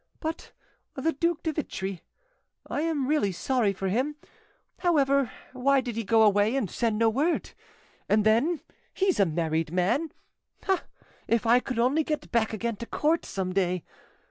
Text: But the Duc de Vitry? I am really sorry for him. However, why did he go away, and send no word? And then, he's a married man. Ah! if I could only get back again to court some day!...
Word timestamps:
But 0.19 0.51
the 0.95 1.11
Duc 1.13 1.43
de 1.43 1.53
Vitry? 1.53 2.01
I 2.65 2.81
am 2.81 3.05
really 3.05 3.31
sorry 3.31 3.71
for 3.71 3.87
him. 3.87 4.15
However, 4.79 5.29
why 5.53 5.79
did 5.79 5.95
he 5.95 6.03
go 6.03 6.23
away, 6.23 6.55
and 6.55 6.71
send 6.71 6.97
no 6.97 7.07
word? 7.07 7.51
And 8.09 8.25
then, 8.25 8.61
he's 8.95 9.19
a 9.19 9.27
married 9.27 9.71
man. 9.71 10.11
Ah! 10.67 10.85
if 11.27 11.45
I 11.45 11.59
could 11.59 11.77
only 11.77 12.03
get 12.03 12.31
back 12.31 12.51
again 12.51 12.77
to 12.77 12.87
court 12.87 13.27
some 13.27 13.53
day!... 13.53 13.83